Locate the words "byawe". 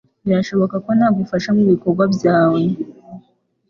2.15-2.61